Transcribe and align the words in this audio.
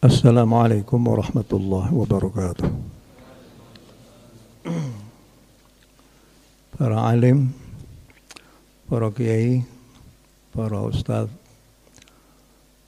Assalamualaikum 0.00 0.96
warahmatullahi 0.96 1.92
wabarakatuh. 1.92 2.72
Para 6.72 7.04
alim, 7.04 7.52
para 8.88 9.12
kiai, 9.12 9.60
para 10.56 10.80
ustadz, 10.88 11.28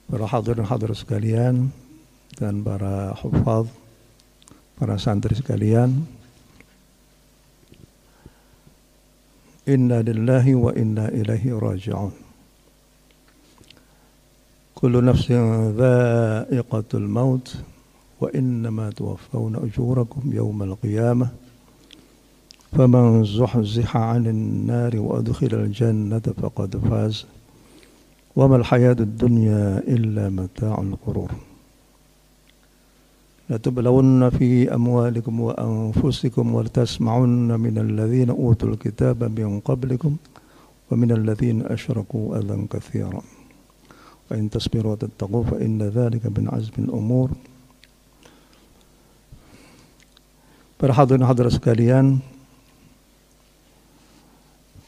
para 0.09 0.25
hadirin 0.25 0.65
hadirin 0.65 0.97
sekalian, 0.97 1.55
dan 2.41 2.65
para 2.65 3.13
hufaz, 3.21 3.69
para 4.81 4.97
santri 4.97 5.37
sekalian. 5.37 6.09
Inna 9.69 10.01
lillahi 10.01 10.57
wa 10.57 10.73
inna 10.73 11.13
ilaihi 11.13 11.53
raji'un. 11.53 12.22
كل 14.83 15.05
نفس 15.05 15.31
ذائقة 15.77 16.83
الموت 16.93 17.55
وإنما 18.21 18.89
توفون 18.89 19.55
أجوركم 19.55 20.21
يوم 20.33 20.63
القيامة. 20.63 21.27
فمن 22.71 23.23
زحزح 23.23 23.97
عن 23.97 24.27
النار 24.27 24.99
وأدخل 24.99 25.47
الجنة 25.53 26.19
فقد 26.19 26.77
فاز. 26.77 27.25
وما 28.35 28.55
الحياة 28.55 28.95
الدنيا 28.99 29.77
إلا 29.87 30.29
متاع 30.29 30.81
الغرور. 30.81 31.31
لتبلون 33.49 34.29
في 34.29 34.75
أموالكم 34.75 35.39
وأنفسكم 35.39 36.55
ولتسمعن 36.55 37.59
من 37.59 37.77
الذين 37.77 38.29
أوتوا 38.29 38.69
الكتاب 38.69 39.39
من 39.39 39.59
قبلكم 39.59 40.15
ومن 40.91 41.11
الذين 41.11 41.61
أشركوا 41.61 42.37
أذى 42.37 42.67
كثيرا. 42.69 43.21
فإن 44.28 44.52
تصبروا 44.52 44.92
وتتقوا 44.92 45.44
فإن 45.44 45.82
ذلك 45.82 46.26
من 46.28 46.48
عزم 46.52 46.76
الأمور 46.78 47.28
Para 50.78 50.94
hadirin 50.94 51.26
hadirat 51.26 51.58
sekalian, 51.58 52.22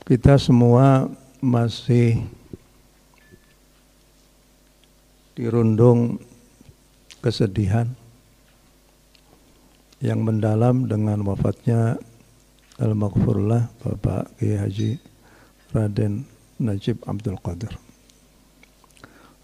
kita 0.06 0.38
semua 0.38 1.10
masih 1.42 2.22
dirundung 5.34 6.22
kesedihan 7.18 7.90
yang 9.98 10.22
mendalam 10.22 10.86
dengan 10.86 11.26
wafatnya 11.26 11.98
Al-Maghfurullah 12.78 13.66
Bapak 13.82 14.30
Kiai 14.38 14.62
Haji 14.62 14.90
Raden 15.74 16.22
Najib 16.62 17.02
Abdul 17.02 17.36
Qadir 17.42 17.74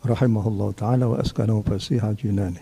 rahimahullah 0.01 0.69
taala 0.73 1.05
wa 1.09 1.17
askanahu 1.21 1.61
fasiha 1.61 2.13
jinani. 2.17 2.61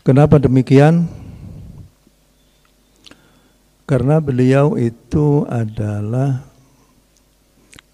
Kenapa 0.00 0.40
demikian? 0.40 1.06
Karena 3.84 4.22
beliau 4.22 4.78
itu 4.78 5.42
adalah 5.50 6.46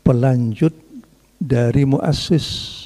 pelanjut 0.05 0.77
dari 1.41 1.89
muassis 1.89 2.85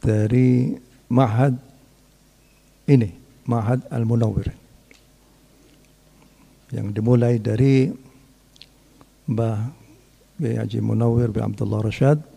dari 0.00 0.74
Mahad 1.12 1.60
ini, 2.88 3.12
Mahad 3.44 3.84
Al-Munawwir. 3.92 4.48
Yang 6.72 6.86
dimulai 6.96 7.38
dari 7.38 7.92
Mbah 9.28 9.58
Haji 10.40 10.78
Munawwir 10.82 11.30
bin 11.30 11.46
Abdullah 11.46 11.84
Rashad 11.84 12.33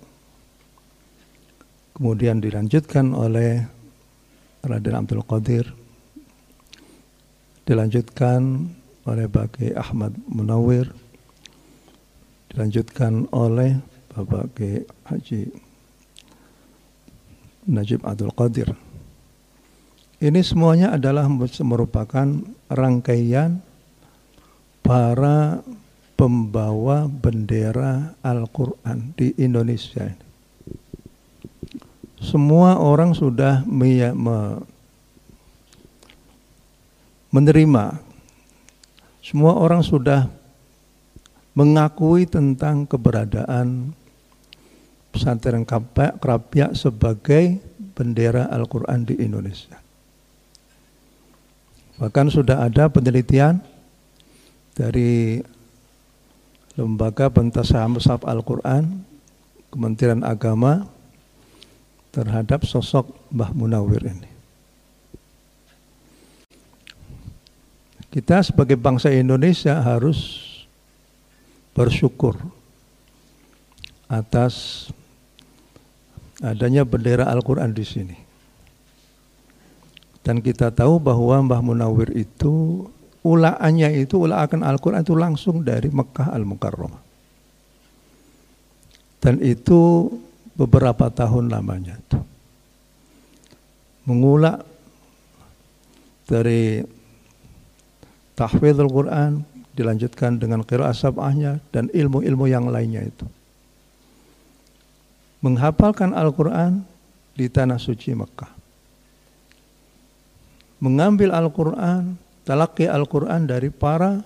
kemudian 1.97 2.37
dilanjutkan 2.37 3.09
oleh 3.17 3.65
Raden 4.61 4.93
Abdul 4.93 5.25
Qadir. 5.25 5.65
Dilanjutkan 7.65 8.69
oleh 9.09 9.25
Bagi 9.25 9.73
Ahmad 9.73 10.13
Munawir 10.29 10.93
dilanjutkan 12.53 13.25
oleh 13.33 13.81
Bapak. 14.13 14.61
Haji 15.09 15.41
Najib 17.67 18.05
Abdul 18.05 18.33
Qadir. 18.37 18.69
Ini 20.17 20.41
semuanya 20.41 20.93
adalah 20.93 21.29
merupakan 21.29 22.27
rangkaian 22.71 23.61
para 24.81 25.61
pembawa 26.17 27.05
bendera 27.05 28.17
Al-Quran 28.25 29.13
di 29.13 29.37
Indonesia 29.37 30.09
ini 30.09 30.26
semua 32.17 32.81
orang 32.81 33.13
sudah 33.13 33.61
menerima, 37.29 37.85
semua 39.21 39.53
orang 39.57 39.85
sudah 39.85 40.25
mengakui 41.57 42.25
tentang 42.29 42.85
keberadaan 42.85 43.93
pesantren 45.13 45.65
Kerapia 46.21 46.73
sebagai 46.77 47.57
bendera 47.97 48.45
Al-Quran 48.53 49.05
di 49.09 49.17
Indonesia. 49.17 49.81
Bahkan 51.97 52.29
sudah 52.29 52.61
ada 52.61 52.85
penelitian 52.93 53.57
dari 54.77 55.41
Lembaga 56.77 57.33
Pentasah 57.33 57.89
Musab 57.89 58.21
Al-Quran, 58.21 59.01
Kementerian 59.73 60.21
Agama, 60.21 60.85
terhadap 62.17 62.65
sosok 62.65 63.13
Mbah 63.29 63.53
Munawir 63.53 64.01
ini. 64.09 64.31
Kita 68.09 68.41
sebagai 68.41 68.73
bangsa 68.73 69.13
Indonesia 69.13 69.77
harus 69.77 70.41
bersyukur 71.77 72.33
atas 74.09 74.89
adanya 76.41 76.81
bendera 76.81 77.29
Al-Quran 77.29 77.69
di 77.69 77.85
sini. 77.85 78.17
Dan 80.25 80.41
kita 80.41 80.73
tahu 80.73 80.97
bahwa 80.97 81.37
Mbah 81.45 81.61
Munawir 81.61 82.17
itu 82.17 82.81
ulaannya 83.21 83.93
itu 84.01 84.25
ulaakan 84.25 84.65
Al-Quran 84.65 85.05
itu 85.05 85.13
langsung 85.13 85.61
dari 85.61 85.93
Mekah 85.93 86.33
Al-Mukarramah. 86.33 87.03
Dan 89.21 89.37
itu 89.45 90.09
beberapa 90.57 91.13
tahun 91.13 91.53
lamanya 91.53 91.95
itu. 92.01 92.19
Mengulak 94.09 94.65
dari 96.25 96.81
tahfidz 98.33 98.81
Al-Quran 98.81 99.45
dilanjutkan 99.77 100.41
dengan 100.41 100.65
qiraat 100.65 100.97
sab'ahnya 100.97 101.61
dan 101.69 101.93
ilmu-ilmu 101.93 102.49
yang 102.49 102.65
lainnya 102.67 103.05
itu. 103.05 103.29
Menghafalkan 105.45 106.17
Al-Quran 106.17 106.81
di 107.37 107.45
tanah 107.45 107.77
suci 107.77 108.17
Mekah. 108.17 108.49
Mengambil 110.81 111.29
Al-Quran, 111.29 112.17
talaki 112.41 112.89
Al-Quran 112.89 113.45
dari 113.45 113.69
para 113.69 114.25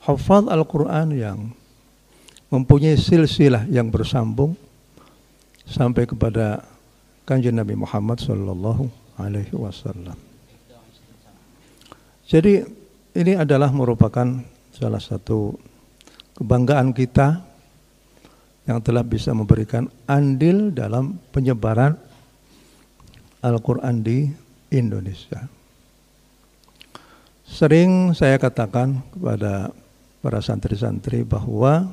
hafal 0.00 0.48
Al-Quran 0.48 1.12
yang 1.12 1.38
mempunyai 2.48 2.96
silsilah 2.96 3.68
yang 3.68 3.92
bersambung 3.92 4.56
sampai 5.66 6.08
kepada 6.08 6.64
kanjeng 7.28 7.56
Nabi 7.56 7.76
Muhammad 7.78 8.18
Sallallahu 8.20 8.88
Alaihi 9.20 9.54
Wasallam. 9.54 10.16
Jadi 12.30 12.62
ini 13.18 13.32
adalah 13.34 13.74
merupakan 13.74 14.38
salah 14.70 15.02
satu 15.02 15.58
kebanggaan 16.38 16.94
kita 16.94 17.42
yang 18.70 18.78
telah 18.80 19.02
bisa 19.02 19.34
memberikan 19.34 19.90
andil 20.06 20.70
dalam 20.70 21.18
penyebaran 21.34 21.98
Al-Quran 23.42 24.04
di 24.04 24.30
Indonesia. 24.70 25.42
Sering 27.50 28.14
saya 28.14 28.38
katakan 28.38 29.02
kepada 29.10 29.74
para 30.22 30.38
santri-santri 30.38 31.26
bahwa 31.26 31.90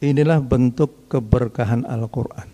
inilah 0.00 0.40
bentuk 0.40 1.08
keberkahan 1.12 1.84
Al-Quran. 1.84 2.48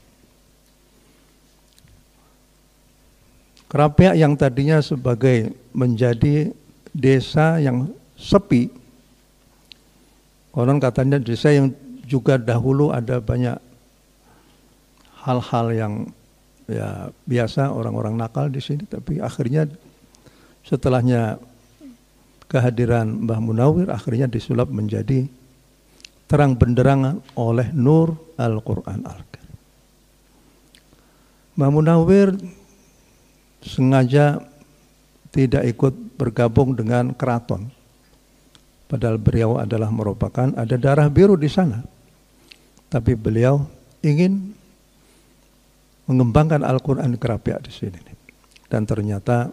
Kerapiak 3.66 4.14
yang 4.14 4.38
tadinya 4.38 4.78
sebagai 4.78 5.50
menjadi 5.74 6.54
desa 6.94 7.58
yang 7.58 7.90
sepi, 8.14 8.70
konon 10.54 10.78
katanya 10.78 11.18
desa 11.18 11.50
yang 11.50 11.74
juga 12.06 12.38
dahulu 12.38 12.94
ada 12.94 13.18
banyak 13.18 13.58
hal-hal 15.26 15.66
yang 15.74 15.94
ya 16.70 17.10
biasa 17.26 17.74
orang-orang 17.74 18.14
nakal 18.14 18.46
di 18.46 18.62
sini, 18.62 18.86
tapi 18.86 19.18
akhirnya 19.18 19.66
setelahnya 20.62 21.42
kehadiran 22.46 23.26
Mbah 23.26 23.42
Munawir 23.42 23.90
akhirnya 23.90 24.30
disulap 24.30 24.70
menjadi 24.70 25.26
terang 26.26 26.58
benderangan 26.58 27.22
oleh 27.38 27.70
nur 27.70 28.18
Al-Quran 28.34 29.06
Al-Karim. 29.06 29.56
Mbah 31.56 31.70
Munawir 31.72 32.36
sengaja 33.62 34.42
tidak 35.30 35.64
ikut 35.66 35.94
bergabung 36.18 36.74
dengan 36.74 37.14
keraton. 37.14 37.70
Padahal 38.86 39.18
beliau 39.18 39.58
adalah 39.58 39.90
merupakan 39.90 40.54
ada 40.54 40.76
darah 40.78 41.10
biru 41.10 41.34
di 41.34 41.50
sana. 41.50 41.82
Tapi 42.86 43.18
beliau 43.18 43.66
ingin 43.98 44.54
mengembangkan 46.06 46.62
Al-Quran 46.62 47.18
Kerapiak 47.18 47.66
di 47.66 47.72
sini. 47.74 48.00
Dan 48.70 48.86
ternyata 48.86 49.50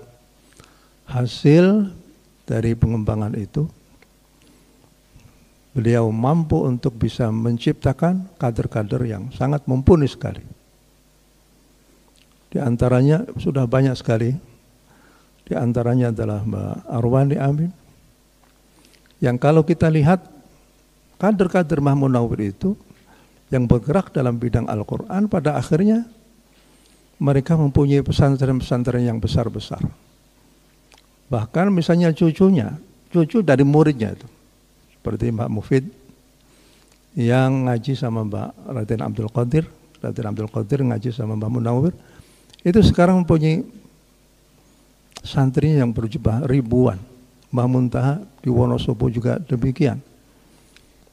hasil 1.09 1.89
dari 2.45 2.77
pengembangan 2.77 3.33
itu 3.33 3.65
beliau 5.73 6.13
mampu 6.13 6.61
untuk 6.61 6.93
bisa 6.95 7.33
menciptakan 7.33 8.29
kader-kader 8.37 9.01
yang 9.09 9.33
sangat 9.33 9.65
mumpuni 9.65 10.05
sekali. 10.05 10.45
Di 12.53 12.61
antaranya 12.61 13.25
sudah 13.41 13.65
banyak 13.65 13.97
sekali. 13.97 14.29
Di 15.43 15.57
antaranya 15.57 16.13
adalah 16.13 16.45
Mbak 16.45 16.75
Arwani 16.85 17.37
Amin. 17.41 17.73
Yang 19.17 19.37
kalau 19.41 19.65
kita 19.65 19.89
lihat 19.89 20.21
kader-kader 21.17 21.81
Mahmud 21.81 22.13
Nawir 22.13 22.53
itu 22.53 22.77
yang 23.49 23.65
bergerak 23.65 24.13
dalam 24.13 24.37
bidang 24.37 24.69
Al-Quran 24.69 25.25
pada 25.25 25.57
akhirnya 25.57 26.05
mereka 27.17 27.57
mempunyai 27.57 28.05
pesantren-pesantren 28.05 29.05
yang 29.05 29.17
besar-besar. 29.17 29.81
Bahkan 31.33 31.73
misalnya 31.73 32.13
cucunya, 32.13 32.77
cucu 33.09 33.41
dari 33.41 33.65
muridnya 33.65 34.13
itu. 34.13 34.27
Seperti 35.03 35.35
Mbak 35.35 35.51
Mufid 35.51 35.83
yang 37.11 37.67
ngaji 37.67 37.91
sama 37.91 38.23
Mbak 38.23 38.71
Raden 38.71 39.01
Abdul 39.03 39.27
Qadir, 39.27 39.67
Raden 39.99 40.31
Abdul 40.31 40.47
Qadir 40.47 40.79
ngaji 40.79 41.11
sama 41.11 41.35
Mbak 41.35 41.51
Munawir 41.51 41.91
itu 42.63 42.79
sekarang 42.79 43.19
mempunyai 43.19 43.67
santrinya 45.19 45.83
yang 45.83 45.91
berjumlah 45.91 46.47
ribuan. 46.47 46.95
Mbah 47.51 47.67
Muntaha 47.67 48.23
di 48.39 48.47
Wonosobo 48.47 49.11
juga 49.11 49.43
demikian. 49.43 49.99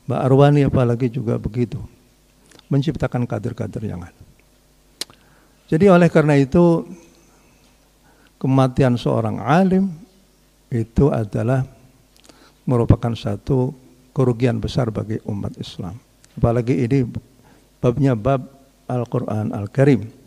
Mbak 0.07 0.21
Arwani 0.23 0.71
apalagi 0.71 1.11
juga 1.11 1.35
begitu. 1.35 1.83
Menciptakan 2.71 3.27
kader-kader 3.27 3.83
yang 3.83 4.07
ada. 4.07 4.23
Jadi 5.67 5.91
oleh 5.91 6.07
karena 6.07 6.39
itu 6.39 6.87
kematian 8.39 8.95
seorang 8.95 9.43
alim 9.43 9.91
itu 10.71 11.11
adalah 11.11 11.67
merupakan 12.69 13.13
satu 13.15 13.73
kerugian 14.13 14.59
besar 14.59 14.91
bagi 14.91 15.21
umat 15.29 15.57
Islam. 15.57 15.97
Apalagi 16.35 16.87
ini 16.87 17.07
babnya 17.79 18.15
bab 18.19 18.45
Al-Quran 18.91 19.55
Al-Karim 19.55 20.21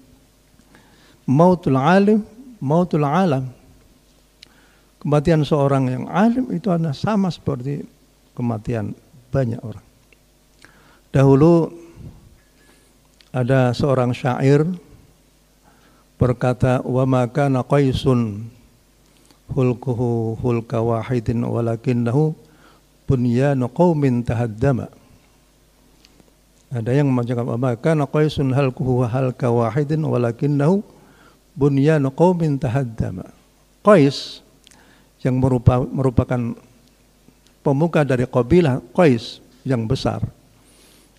mautul 1.27 1.79
alim, 1.79 2.23
mautul 2.59 3.07
alam. 3.07 3.47
Kematian 4.99 5.43
seorang 5.43 5.91
yang 5.91 6.05
alim 6.07 6.47
itu 6.55 6.71
adalah 6.71 6.95
sama 6.95 7.27
seperti 7.27 7.83
kematian 8.31 8.95
banyak 9.31 9.59
orang. 9.59 9.83
Dahulu 11.11 11.67
ada 13.35 13.75
seorang 13.75 14.15
syair 14.15 14.63
berkata 16.15 16.79
wa 16.87 17.03
ma 17.03 17.27
hulkuhu 19.53 20.35
hulka 20.41 20.81
wahidin 20.81 21.45
walakinnahu 21.45 22.33
bunyanu 23.05 23.69
qaumin 23.69 24.25
tahaddama 24.25 24.89
ada 26.73 26.89
yang 26.89 27.05
membacakan 27.05 27.45
wa 27.53 27.57
ma 27.61 27.71
kana 27.77 28.09
qaisun 28.09 28.49
halkuhu 28.49 29.05
halka 29.05 29.53
wahidin 29.53 30.01
walakinnahu 30.01 30.81
bunyanu 31.53 32.09
qaumin 32.09 32.57
tahaddama. 32.57 33.29
Qais 33.85 34.41
yang 35.21 35.37
merupa, 35.37 35.85
merupakan 35.85 36.57
pemuka 37.61 38.01
dari 38.01 38.25
kabilah 38.25 38.81
Qais 38.91 39.39
yang 39.63 39.87
besar 39.87 40.25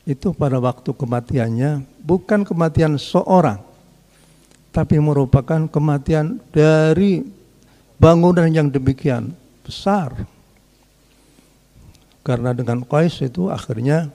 itu 0.05 0.37
pada 0.37 0.61
waktu 0.61 0.93
kematiannya 0.93 1.81
bukan 2.05 2.45
kematian 2.45 3.01
seorang 3.01 3.65
tapi 4.69 5.01
merupakan 5.01 5.65
kematian 5.65 6.45
dari 6.53 7.25
bangunan 7.99 8.49
yang 8.50 8.69
demikian 8.69 9.32
besar 9.64 10.26
karena 12.25 12.56
dengan 12.56 12.81
Qais 12.88 13.20
itu 13.20 13.52
akhirnya 13.52 14.08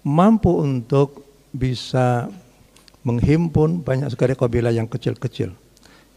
mampu 0.00 0.48
untuk 0.48 1.28
bisa 1.52 2.32
menghimpun 3.04 3.84
banyak 3.84 4.08
sekali 4.08 4.32
kabilah 4.32 4.72
yang 4.72 4.88
kecil-kecil. 4.88 5.52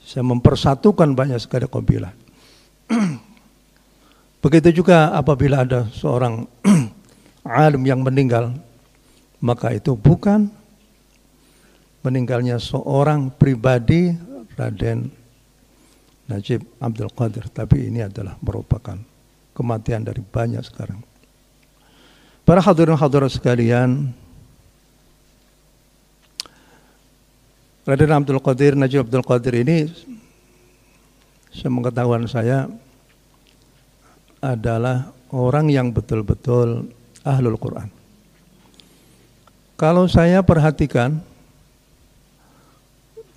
Saya 0.01 0.23
mempersatukan 0.23 1.11
banyak 1.11 1.39
sekali 1.43 1.67
kabilah. 1.67 2.15
Begitu 4.43 4.81
juga 4.81 5.11
apabila 5.13 5.67
ada 5.67 5.91
seorang 5.91 6.47
alim 7.43 7.83
yang 7.83 8.01
meninggal, 8.01 8.55
maka 9.43 9.75
itu 9.75 9.93
bukan 9.93 10.47
meninggalnya 12.01 12.57
seorang 12.57 13.29
pribadi 13.29 14.15
Raden 14.57 15.20
Najib 16.31 16.63
Abdul 16.79 17.11
Qadir, 17.11 17.51
tapi 17.51 17.91
ini 17.91 17.99
adalah 18.07 18.39
merupakan 18.39 18.95
kematian 19.51 20.07
dari 20.07 20.23
banyak 20.23 20.63
sekarang. 20.63 21.03
Para 22.47 22.63
hadirin 22.63 22.95
hadirat 22.95 23.35
sekalian, 23.35 24.15
Raden 27.83 28.13
Abdul 28.15 28.39
Qadir, 28.39 28.79
Najib 28.79 29.03
Abdul 29.03 29.27
Qadir 29.27 29.67
ini 29.67 29.91
sepengetahuan 31.51 32.23
saya 32.31 32.71
adalah 34.39 35.11
orang 35.35 35.67
yang 35.67 35.91
betul-betul 35.91 36.87
ahlul 37.27 37.59
Quran. 37.59 37.91
Kalau 39.75 40.05
saya 40.05 40.45
perhatikan 40.45 41.19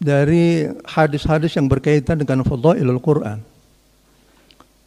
dari 0.05 0.69
hadis-hadis 0.85 1.57
yang 1.57 1.65
berkaitan 1.65 2.21
dengan 2.21 2.45
fadhailul 2.45 3.01
Quran, 3.01 3.41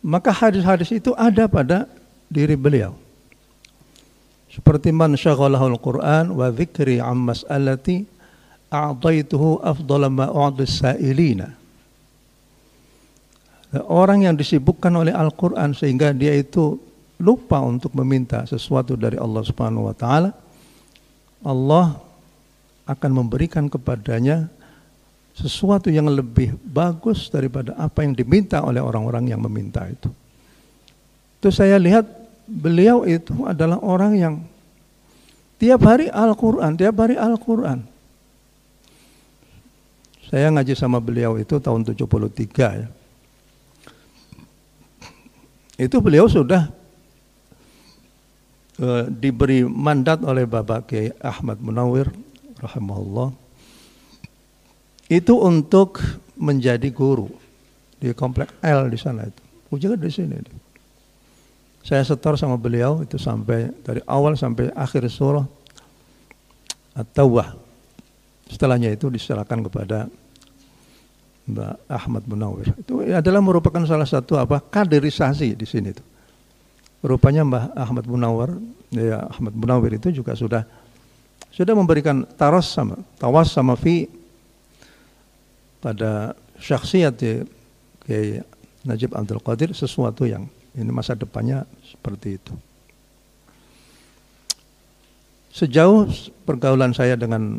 maka 0.05 0.29
hadis-hadis 0.29 0.93
itu 0.93 1.17
ada 1.17 1.49
pada 1.49 1.89
diri 2.29 2.53
beliau. 2.53 2.93
Seperti 4.53 4.93
man 4.93 5.17
syaghalahul 5.17 5.81
Quran 5.81 6.37
wa 6.37 6.53
dzikri 6.53 7.01
am 7.01 7.33
mas'alati 7.33 8.05
a'taituhu 8.69 9.65
afdala 9.65 10.05
ma 10.05 10.29
sa'ilina. 10.61 11.57
Orang 13.89 14.23
yang 14.23 14.37
disibukkan 14.37 14.93
oleh 14.95 15.11
Al-Quran 15.11 15.75
sehingga 15.75 16.15
dia 16.15 16.31
itu 16.39 16.79
lupa 17.19 17.59
untuk 17.59 17.91
meminta 17.97 18.45
sesuatu 18.47 18.95
dari 18.95 19.19
Allah 19.19 19.43
Subhanahu 19.43 19.91
wa 19.91 19.95
taala, 19.97 20.31
Allah 21.43 21.99
akan 22.87 23.11
memberikan 23.11 23.67
kepadanya 23.67 24.47
sesuatu 25.37 25.93
yang 25.93 26.09
lebih 26.09 26.57
bagus 26.65 27.29
daripada 27.29 27.77
apa 27.77 28.01
yang 28.01 28.17
diminta 28.17 28.65
oleh 28.65 28.81
orang-orang 28.81 29.29
yang 29.29 29.37
meminta 29.37 29.85
itu. 29.85 30.09
Itu 31.37 31.53
saya 31.53 31.77
lihat 31.77 32.09
beliau 32.49 33.05
itu 33.05 33.45
adalah 33.45 33.77
orang 33.85 34.17
yang 34.17 34.35
tiap 35.61 35.85
hari 35.85 36.09
Al-Quran, 36.09 36.73
tiap 36.73 36.97
hari 36.97 37.13
Al-Quran. 37.13 37.85
Saya 40.27 40.51
ngaji 40.51 40.73
sama 40.73 40.97
beliau 40.97 41.37
itu 41.37 41.55
tahun 41.61 41.85
73 41.85 42.81
ya. 42.81 42.89
Itu 45.77 46.01
beliau 46.01 46.25
sudah 46.25 46.73
uh, 48.81 49.05
diberi 49.13 49.61
mandat 49.61 50.25
oleh 50.25 50.49
Bapak 50.49 50.89
Kiai 50.89 51.13
Ahmad 51.21 51.61
Munawir 51.61 52.09
rahimahullah 52.57 53.46
itu 55.07 55.33
untuk 55.39 55.99
menjadi 56.37 56.87
guru 56.91 57.31
di 57.97 58.13
komplek 58.13 58.53
L 58.61 58.91
di 58.91 58.99
sana 58.99 59.25
itu. 59.25 59.41
Ujungnya 59.73 59.99
di 59.99 60.11
sini. 60.11 60.35
Saya 61.83 62.03
setor 62.03 62.35
sama 62.35 62.59
beliau 62.59 62.99
itu 63.03 63.15
sampai 63.15 63.71
dari 63.83 64.03
awal 64.05 64.35
sampai 64.35 64.71
akhir 64.75 65.07
surah 65.07 65.47
At-Tawbah 66.97 67.67
Setelahnya 68.47 68.95
itu 68.95 69.11
diserahkan 69.11 69.59
kepada 69.67 70.07
Mbak 71.47 71.75
Ahmad 71.87 72.23
Munawir. 72.27 72.71
Itu 72.79 73.03
adalah 73.03 73.43
merupakan 73.43 73.83
salah 73.83 74.07
satu 74.07 74.39
apa 74.39 74.63
kaderisasi 74.63 75.55
di 75.55 75.67
sini 75.67 75.91
itu. 75.91 76.03
Rupanya 77.03 77.43
Mbah 77.43 77.63
Ahmad 77.75 78.07
Munawir, 78.07 78.55
ya 78.91 79.27
Ahmad 79.27 79.53
Munawir 79.55 79.99
itu 79.99 80.11
juga 80.11 80.35
sudah 80.35 80.63
sudah 81.51 81.73
memberikan 81.75 82.27
taras 82.35 82.71
sama 82.71 82.99
tawas 83.19 83.51
sama 83.51 83.75
fi 83.75 84.07
pada 85.79 86.33
syakhsiat 86.57 87.15
ya, 87.21 87.45
kayak 88.05 88.45
Najib 88.87 89.11
Abdul 89.13 89.43
Qadir 89.43 89.75
sesuatu 89.75 90.23
yang 90.23 90.47
ini 90.77 90.91
masa 90.93 91.17
depannya 91.17 91.65
seperti 91.83 92.37
itu. 92.37 92.53
Sejauh 95.51 96.05
pergaulan 96.45 96.93
saya 96.93 97.17
dengan 97.17 97.57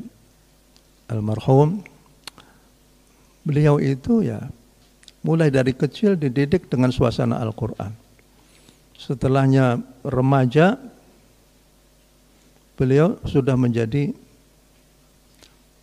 almarhum 1.11 1.83
beliau 3.43 3.83
itu 3.83 4.23
ya 4.23 4.47
mulai 5.27 5.51
dari 5.51 5.75
kecil 5.75 6.15
dididik 6.15 6.71
dengan 6.71 6.95
suasana 6.95 7.43
Al-Quran. 7.43 7.91
Setelahnya 8.95 9.83
remaja, 10.07 10.79
beliau 12.79 13.19
sudah 13.27 13.59
menjadi 13.59 14.15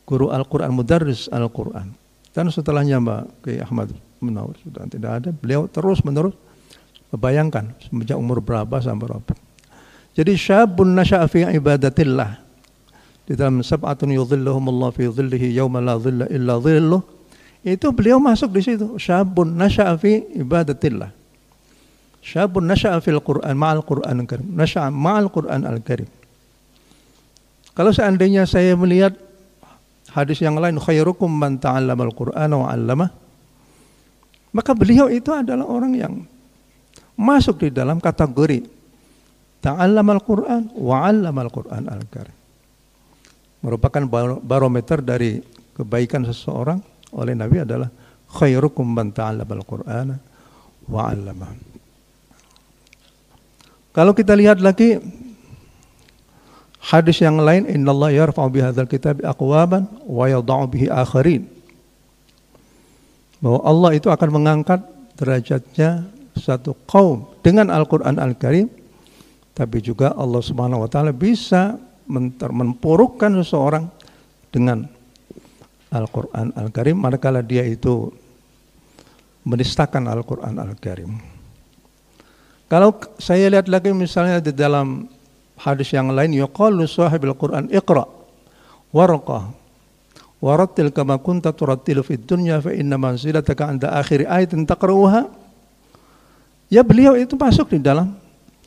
guru 0.08 0.32
Al-Quran, 0.32 0.72
mudarris 0.72 1.28
Al-Quran. 1.32 2.05
Dan 2.36 2.52
setelahnya 2.52 3.00
Mbak 3.00 3.48
Kiai 3.48 3.64
Ahmad 3.64 3.96
Munawar 4.20 4.60
sudah 4.60 4.84
tidak 4.92 5.24
ada, 5.24 5.30
beliau 5.32 5.72
terus 5.72 6.04
menerus 6.04 6.36
bayangkan 7.16 7.72
sejak 7.80 8.20
umur 8.20 8.44
berapa 8.44 8.76
sampai 8.84 9.08
berapa. 9.08 9.34
Jadi 10.16 10.36
syabun 10.36 10.96
nasya'a 10.96 11.28
fi 11.32 11.48
ibadatillah. 11.48 12.44
Di 13.26 13.34
dalam 13.40 13.64
sab'atun 13.64 14.12
yudhilluhumullah 14.16 14.92
fi 14.92 15.08
dhillihi 15.08 15.56
yawma 15.56 15.80
la 15.80 15.96
dhilla 15.96 16.28
illa 16.28 16.60
dhilluh. 16.60 17.02
Itu 17.66 17.96
beliau 17.96 18.22
masuk 18.22 18.52
di 18.52 18.62
situ. 18.62 19.00
Syabun 19.00 19.56
nasya'a 19.56 19.96
fi 19.96 20.24
ibadatillah. 20.36 21.12
Syabun 22.20 22.68
nasya'a 22.68 23.00
fil 23.00 23.20
Qur'an 23.24 23.56
ma'al 23.58 23.82
Qur'an 23.82 24.20
al-Karim. 24.22 24.48
Nasya'a 24.56 24.92
ma'al 24.92 25.32
Qur'an 25.32 25.64
al-Karim. 25.64 26.08
Kalau 27.76 27.92
seandainya 27.92 28.48
saya 28.48 28.72
melihat 28.78 29.25
hadis 30.16 30.40
yang 30.40 30.56
lain 30.56 30.80
khairukum 30.80 31.28
man 31.28 31.60
ta'allama 31.60 32.08
al-Qur'an 32.08 32.52
wa 32.56 32.72
'allamah 32.72 33.10
maka 34.56 34.72
beliau 34.72 35.12
itu 35.12 35.36
adalah 35.36 35.68
orang 35.68 35.94
yang 36.00 36.14
masuk 37.20 37.68
di 37.68 37.70
dalam 37.76 38.00
kategori 38.00 38.64
ta'allama 39.60 40.16
al-Qur'an 40.16 40.72
wa 40.80 41.04
'allama 41.04 41.44
al-Qur'an 41.44 41.84
al-Karim. 41.92 42.38
Merupakan 43.60 44.04
barometer 44.40 45.04
dari 45.04 45.44
kebaikan 45.76 46.24
seseorang 46.24 46.80
oleh 47.12 47.36
Nabi 47.36 47.68
adalah 47.68 47.92
khairukum 48.32 48.88
man 48.88 49.12
ta'allama 49.12 49.54
al-Qur'an 49.60 50.08
wa 50.88 51.02
'allama. 51.04 51.48
Kalau 53.92 54.16
kita 54.16 54.40
lihat 54.40 54.64
lagi 54.64 54.96
hadis 56.86 57.18
yang 57.18 57.42
lain 57.42 57.66
innallaha 57.66 58.14
yarfa'u 58.14 58.50
bihadzal 58.54 58.86
kitab 58.86 59.26
aqwaman 59.26 59.90
wa 60.06 60.26
yadh'u 60.30 60.70
bihi 60.70 60.88
akharin. 60.94 61.50
Bahwa 63.42 63.60
Allah 63.66 63.90
itu 63.98 64.08
akan 64.14 64.30
mengangkat 64.30 64.82
derajatnya 65.18 66.06
satu 66.38 66.78
kaum 66.86 67.26
dengan 67.42 67.72
Al-Quran 67.74 68.20
Al-Karim 68.20 68.68
tapi 69.56 69.80
juga 69.80 70.12
Allah 70.20 70.44
Subhanahu 70.44 70.84
wa 70.84 70.90
taala 70.92 71.16
bisa 71.16 71.80
mempurukkan 72.52 73.40
seseorang 73.40 73.88
dengan 74.52 74.84
Al-Quran 75.96 76.52
Al-Karim 76.54 77.00
manakala 77.00 77.40
dia 77.40 77.64
itu 77.64 78.12
menistakan 79.48 80.12
Al-Quran 80.12 80.60
Al-Karim. 80.60 81.16
Kalau 82.68 82.98
saya 83.16 83.48
lihat 83.48 83.72
lagi 83.72 83.96
misalnya 83.96 84.44
di 84.44 84.52
dalam 84.52 85.08
hadis 85.60 85.92
yang 85.92 86.12
lain 86.12 86.36
yuqalu 86.36 86.88
sahibil 86.88 87.36
Quran 87.36 87.72
iqra 87.72 88.08
warqa 88.92 89.52
warattil 90.40 90.92
kama 90.92 91.20
kunta 91.20 91.56
turattilu 91.56 92.04
fid 92.04 92.24
dunya 92.28 92.60
fa 92.60 92.72
inna 92.76 93.00
manzilataka 93.00 93.72
'inda 93.72 93.88
akhir 93.96 94.28
ayatin 94.28 94.68
taqra'uha 94.68 95.32
ya 96.68 96.84
beliau 96.84 97.16
itu 97.16 97.34
masuk 97.40 97.76
di 97.76 97.80
dalam 97.82 98.14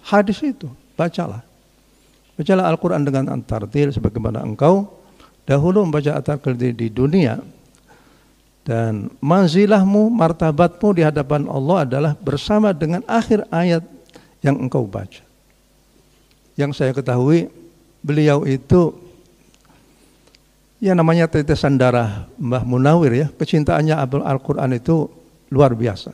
hadis 0.03 0.41
itu 0.41 0.67
bacalah 0.97 1.49
Bacalah 2.39 2.71
Al-Quran 2.71 3.03
dengan 3.03 3.35
antartil 3.35 3.91
sebagaimana 3.91 4.47
engkau 4.47 4.87
dahulu 5.43 5.83
membaca 5.83 6.15
antartil 6.15 6.55
di, 6.55 6.71
di 6.71 6.87
dunia. 6.87 7.43
Dan 8.63 9.11
manzilahmu, 9.19 10.07
martabatmu 10.07 10.89
di 10.95 11.03
hadapan 11.03 11.51
Allah 11.51 11.83
adalah 11.83 12.13
bersama 12.15 12.71
dengan 12.71 13.03
akhir 13.11 13.43
ayat 13.51 13.83
yang 14.39 14.55
engkau 14.55 14.87
baca. 14.87 15.27
Yang 16.59 16.71
saya 16.75 16.91
ketahui, 16.91 17.47
beliau 18.03 18.43
itu 18.43 18.91
ya 20.83 20.95
namanya 20.95 21.31
tetesan 21.31 21.79
darah 21.79 22.27
Mbah 22.35 22.67
Munawir 22.67 23.15
ya, 23.15 23.27
kecintaannya 23.31 23.95
Al-Quran 24.27 24.75
itu 24.75 25.07
luar 25.55 25.79
biasa. 25.79 26.11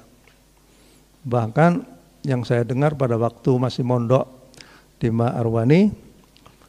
Bahkan 1.24 1.80
yang 2.28 2.44
saya 2.44 2.60
dengar 2.60 2.92
pada 2.92 3.16
waktu 3.16 3.56
masih 3.56 3.88
mondok 3.88 4.28
di 5.00 5.08
Ma 5.08 5.32
Arwani, 5.32 5.88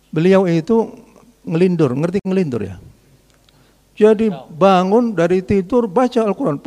beliau 0.07 0.47
itu 0.47 0.87
ngelindur, 1.43 1.91
ngerti 1.99 2.23
ngelindur 2.23 2.63
ya? 2.63 2.79
Jadi 3.95 4.27
bangun 4.55 5.15
dari 5.15 5.43
tidur 5.43 5.87
baca 5.87 6.23
Al-Quran. 6.23 6.59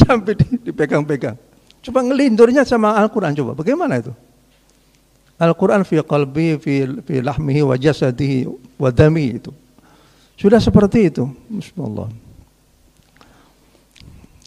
Sampai 0.00 0.32
dipegang-pegang. 0.36 1.36
Coba 1.84 2.00
ngelindurnya 2.04 2.64
sama 2.64 2.96
Al-Quran 2.96 3.36
coba. 3.36 3.52
Bagaimana 3.52 4.00
itu? 4.00 4.12
Al-Quran 5.38 5.86
fi 5.86 6.02
qalbi, 6.02 6.58
fi, 6.58 6.82
fi 7.06 7.14
lahmihi 7.22 7.62
wa 7.62 7.78
jasadihi 7.78 8.50
wa 8.74 8.90
dami 8.90 9.38
itu. 9.38 9.54
Sudah 10.34 10.58
seperti 10.58 11.14
itu. 11.14 11.30
Bismillah. 11.46 12.10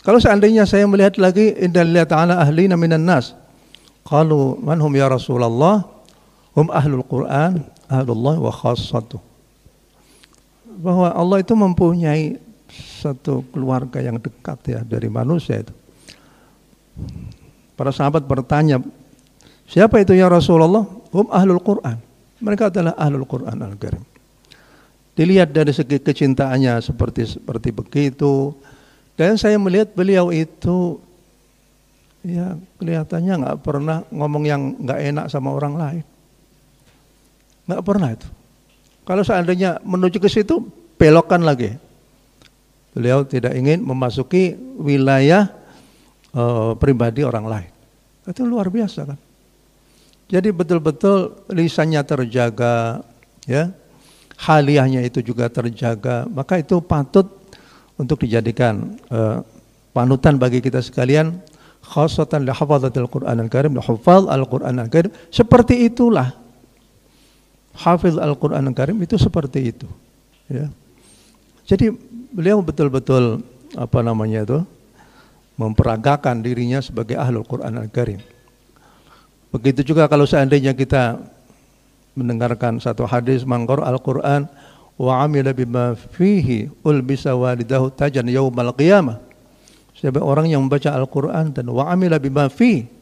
Kalau 0.01 0.19
seandainya 0.19 0.67
saya 0.67 0.83
melihat 0.89 1.15
lagi 1.15 1.55
inna 1.55 1.85
lillahi 1.85 2.07
ta'ala 2.09 2.33
ahlina 2.43 2.75
minan 2.75 3.07
nas. 3.07 3.31
Qalu 4.03 4.59
manhum 4.59 4.91
ya 4.97 5.07
Rasulullah? 5.07 5.85
Hum 6.51 6.67
ahlul 6.67 7.05
Quran, 7.07 7.63
ahlullah 7.87 8.35
wa 8.41 8.51
khassatu. 8.51 9.21
Bahwa 10.81 11.13
Allah 11.13 11.39
itu 11.39 11.55
mempunyai 11.55 12.35
satu 12.99 13.47
keluarga 13.55 14.03
yang 14.03 14.19
dekat 14.19 14.59
ya 14.67 14.79
dari 14.83 15.07
manusia 15.07 15.63
itu. 15.63 15.71
Para 17.79 17.93
sahabat 17.95 18.27
bertanya, 18.27 18.83
siapa 19.71 20.03
itu 20.03 20.11
ya 20.11 20.27
Rasulullah? 20.27 20.83
Hum 21.15 21.31
ahlul 21.31 21.63
Quran. 21.63 21.95
Mereka 22.43 22.67
adalah 22.67 22.97
ahlul 22.99 23.23
Quran 23.23 23.55
al-Karim. 23.55 24.03
Dilihat 25.15 25.55
dari 25.55 25.71
segi 25.71 26.01
kecintaannya 26.01 26.83
seperti 26.83 27.39
seperti 27.39 27.69
begitu. 27.71 28.51
Dan 29.15 29.39
saya 29.39 29.55
melihat 29.55 29.93
beliau 29.95 30.33
itu 30.33 30.99
ya 32.25 32.57
kelihatannya 32.81 33.33
nggak 33.45 33.57
pernah 33.61 34.01
ngomong 34.09 34.43
yang 34.43 34.61
nggak 34.81 34.99
enak 35.13 35.25
sama 35.29 35.53
orang 35.55 35.75
lain. 35.77 36.05
Nggak 37.69 37.83
pernah 37.85 38.09
itu. 38.11 38.27
Kalau 39.05 39.23
seandainya 39.25 39.81
menuju 39.81 40.17
ke 40.21 40.29
situ, 40.29 40.61
belokkan 40.97 41.41
lagi. 41.41 41.73
Beliau 42.91 43.23
tidak 43.23 43.55
ingin 43.55 43.81
memasuki 43.81 44.55
wilayah 44.79 45.47
uh, 46.35 46.75
pribadi 46.75 47.23
orang 47.23 47.45
lain. 47.47 47.71
Itu 48.27 48.43
luar 48.43 48.67
biasa 48.67 49.07
kan. 49.07 49.30
Jadi 50.31 50.49
betul-betul 50.55 51.43
lisannya 51.51 51.99
terjaga, 52.07 53.03
ya, 53.43 53.75
haliahnya 54.39 55.03
itu 55.03 55.19
juga 55.19 55.51
terjaga. 55.51 56.23
Maka 56.31 56.63
itu 56.63 56.79
patut 56.79 57.27
untuk 57.99 58.23
dijadikan 58.23 58.95
uh, 59.11 59.43
panutan 59.91 60.39
bagi 60.39 60.63
kita 60.63 60.79
sekalian 60.79 61.35
khasatan 61.83 62.47
li 62.47 62.53
hafadzatil 62.55 63.11
Qur'an 63.11 63.43
al-Karim, 63.43 63.75
li 63.75 63.83
al-Qur'an 63.83 64.79
al-Karim. 64.79 65.11
Seperti 65.27 65.83
itulah 65.83 66.31
hafiz 67.75 68.19
Al-Quran 68.19 68.67
Al-Karim 68.71 68.97
itu 69.03 69.15
seperti 69.15 69.71
itu. 69.71 69.87
Ya. 70.51 70.67
Jadi 71.63 71.93
beliau 72.31 72.59
betul-betul 72.59 73.43
apa 73.75 73.99
namanya 74.03 74.43
itu 74.43 74.59
memperagakan 75.55 76.43
dirinya 76.43 76.83
sebagai 76.83 77.15
ahlul 77.15 77.47
Quran 77.47 77.79
Al-Karim. 77.79 78.19
Begitu 79.51 79.93
juga 79.93 80.07
kalau 80.07 80.23
seandainya 80.23 80.71
kita 80.71 81.19
mendengarkan 82.15 82.79
satu 82.79 83.03
hadis 83.03 83.43
mangkor 83.43 83.83
Al-Quran 83.83 84.47
wa 84.95 85.13
amila 85.23 85.51
bima 85.51 85.95
fihi 85.95 86.71
ulbisa 86.83 87.35
walidahu 87.35 87.91
tajan 87.91 88.27
yaumal 88.31 88.71
qiyamah. 88.75 89.19
Siapa 89.95 90.23
orang 90.23 90.49
yang 90.49 90.63
membaca 90.63 90.89
Al-Quran 90.95 91.51
dan 91.51 91.67
wa 91.67 91.87
amila 91.91 92.15
bima 92.17 92.47
fihi 92.47 93.01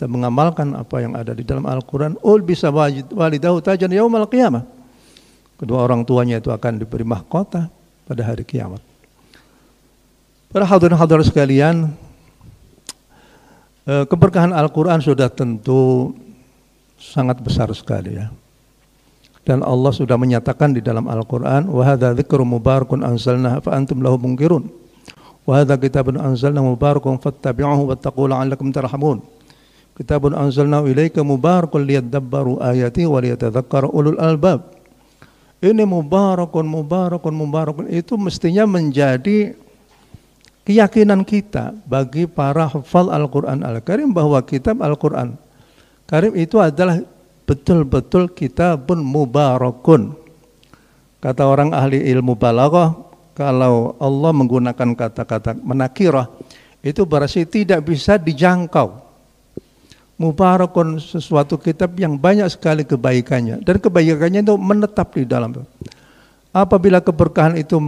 dan 0.00 0.08
mengamalkan 0.08 0.72
apa 0.72 1.04
yang 1.04 1.12
ada 1.12 1.36
di 1.36 1.44
dalam 1.44 1.68
Al-Quran 1.68 2.16
ul 2.24 2.40
bisa 2.40 2.72
walidahu 2.72 3.60
tajan 3.60 3.92
yaumal 3.92 4.24
qiyamah 4.24 4.64
kedua 5.60 5.84
orang 5.84 6.08
tuanya 6.08 6.40
itu 6.40 6.48
akan 6.48 6.80
diberi 6.80 7.04
mahkota 7.04 7.68
pada 8.08 8.22
hari 8.24 8.48
kiamat 8.48 8.80
para 10.48 10.64
hadirin 10.64 10.96
hadirat 10.96 11.28
sekalian 11.28 11.92
keberkahan 13.90 14.54
Al-Quran 14.54 15.02
sudah 15.02 15.26
tentu 15.26 16.14
sangat 16.94 17.42
besar 17.42 17.66
sekali 17.74 18.14
ya. 18.14 18.30
Dan 19.42 19.64
Allah 19.66 19.90
sudah 19.90 20.14
menyatakan 20.20 20.76
di 20.76 20.84
dalam 20.84 21.08
Al-Quran 21.08 21.66
mubarakun 21.66 23.02
anzalnahu 23.02 23.64
fa 23.64 23.74
antum 23.74 23.98
lahu 24.04 24.20
munkirun. 24.20 24.68
Wa 25.42 25.64
hadza 25.64 25.80
kitabun 25.80 26.20
anzalnahu 26.20 26.76
mubarakun 26.76 27.18
fattabi'uhu 27.18 27.90
wattaqu 27.90 28.30
la'allakum 28.30 28.70
tarhamun. 28.70 29.24
Kitabun 29.96 30.36
anzalnahu 30.36 30.92
ilaika 30.92 31.24
mubarakun 31.24 31.82
liyadabbaru 31.88 32.60
ayati 32.62 33.08
wa 33.08 33.18
liyatadhakkara 33.18 33.90
ulul 33.90 34.20
albab. 34.20 34.76
ini 35.60 35.84
mubarakun, 35.84 36.64
mubarakun, 36.64 37.34
mubarakun 37.36 37.86
itu 37.92 38.16
mestinya 38.16 38.64
menjadi 38.64 39.52
keyakinan 40.64 41.24
kita 41.24 41.76
bagi 41.88 42.28
para 42.28 42.68
hafal 42.68 43.12
Al-Quran 43.12 43.64
Al-Karim 43.64 44.12
bahwa 44.12 44.40
kitab 44.44 44.80
Al-Quran 44.80 45.38
Karim 46.10 46.34
itu 46.34 46.58
adalah 46.58 46.98
betul-betul 47.46 48.34
kitabun 48.34 48.98
mubarakun. 48.98 50.18
Kata 51.22 51.46
orang 51.46 51.70
ahli 51.70 52.02
ilmu 52.10 52.34
balaghah, 52.34 52.98
kalau 53.30 53.94
Allah 54.02 54.34
menggunakan 54.34 54.98
kata-kata 54.98 55.54
menakirah, 55.62 56.26
itu 56.82 57.06
berarti 57.06 57.46
tidak 57.46 57.86
bisa 57.86 58.18
dijangkau. 58.18 59.06
Mubarakun 60.18 60.98
sesuatu 60.98 61.62
kitab 61.62 61.94
yang 61.94 62.18
banyak 62.18 62.50
sekali 62.50 62.82
kebaikannya 62.82 63.62
dan 63.62 63.78
kebaikannya 63.78 64.42
itu 64.42 64.58
menetap 64.58 65.14
di 65.14 65.24
dalam. 65.30 65.62
Apabila 66.50 66.98
keberkahan 66.98 67.54
itu 67.54 67.78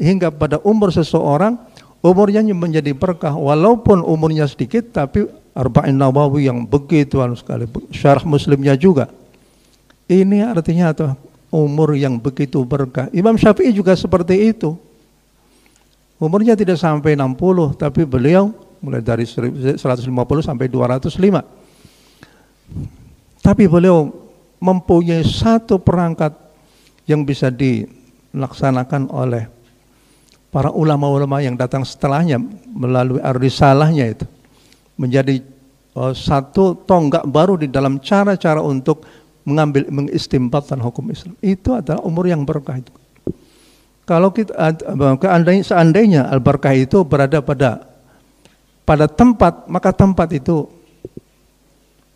hingga 0.00 0.32
pada 0.32 0.56
umur 0.64 0.88
seseorang, 0.88 1.67
umurnya 2.04 2.42
menjadi 2.42 2.94
berkah 2.94 3.34
walaupun 3.34 4.02
umurnya 4.02 4.46
sedikit 4.46 4.94
tapi 4.94 5.26
Arba'in 5.58 5.98
Nawawi 5.98 6.46
yang 6.46 6.62
begitu 6.62 7.18
anu 7.18 7.34
sekali. 7.34 7.66
Syarah 7.90 8.22
muslimnya 8.22 8.78
juga. 8.78 9.10
Ini 10.06 10.46
artinya 10.46 10.94
atau 10.94 11.18
umur 11.50 11.98
yang 11.98 12.22
begitu 12.22 12.62
berkah. 12.62 13.10
Imam 13.10 13.34
Syafi'i 13.34 13.74
juga 13.74 13.98
seperti 13.98 14.54
itu. 14.54 14.78
Umurnya 16.22 16.54
tidak 16.54 16.78
sampai 16.78 17.18
60 17.18 17.74
tapi 17.74 18.06
beliau 18.06 18.54
mulai 18.78 19.02
dari 19.02 19.26
150 19.26 19.78
sampai 20.42 20.66
205 20.70 21.18
tapi 23.42 23.64
beliau 23.64 24.12
mempunyai 24.58 25.24
satu 25.24 25.80
perangkat 25.80 26.34
yang 27.08 27.24
bisa 27.24 27.48
dilaksanakan 27.48 29.08
oleh 29.08 29.48
para 30.48 30.72
ulama-ulama 30.72 31.44
yang 31.44 31.54
datang 31.54 31.84
setelahnya 31.84 32.40
melalui 32.72 33.20
risalahnya 33.36 34.16
itu 34.16 34.26
menjadi 34.98 35.44
uh, 35.94 36.12
satu 36.16 36.74
tonggak 36.88 37.24
baru 37.28 37.60
di 37.60 37.68
dalam 37.70 38.00
cara-cara 38.00 38.58
untuk 38.64 39.04
mengambil 39.48 39.88
mengistimbatkan 39.88 40.76
hukum 40.80 41.08
Islam. 41.08 41.32
Itu 41.40 41.72
adalah 41.72 42.04
umur 42.04 42.28
yang 42.28 42.44
berkah 42.44 42.76
itu. 42.76 42.92
Kalau 44.08 44.32
kita 44.32 44.56
seandainya 45.64 46.32
al 46.32 46.40
berkah 46.40 46.72
itu 46.72 47.04
berada 47.04 47.44
pada 47.44 47.84
pada 48.88 49.04
tempat, 49.04 49.68
maka 49.68 49.92
tempat 49.92 50.32
itu 50.32 50.64